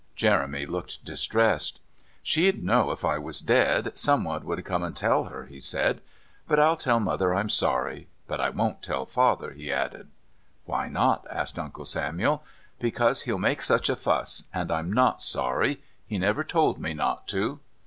Jeremy 0.15 0.65
looked 0.65 1.05
distressed. 1.05 1.79
"She'd 2.23 2.63
know 2.63 2.89
if 2.89 3.05
I 3.05 3.19
was 3.19 3.39
dead, 3.39 3.91
someone 3.93 4.45
would 4.45 4.65
come 4.65 4.81
and 4.81 4.95
tell 4.95 5.25
her," 5.25 5.45
he 5.45 5.59
said. 5.59 6.01
"But 6.47 6.59
I'll 6.59 6.75
tell 6.75 6.99
Mother 6.99 7.35
I'm 7.35 7.49
sorry... 7.49 8.07
But 8.25 8.41
I 8.41 8.49
won't 8.49 8.81
tell 8.81 9.05
Father," 9.05 9.51
he 9.51 9.71
added. 9.71 10.07
"Why 10.65 10.89
not?" 10.89 11.27
asked 11.29 11.59
Uncle 11.59 11.85
Samuel. 11.85 12.41
"Because 12.79 13.21
he'll 13.25 13.37
make 13.37 13.61
such 13.61 13.89
a 13.89 13.95
fuss. 13.95 14.45
And 14.51 14.71
I'm 14.71 14.91
not 14.91 15.21
sorry. 15.21 15.83
He 16.07 16.17
never 16.17 16.43
told 16.43 16.79
me 16.79 16.95
not 16.95 17.27
to." 17.27 17.59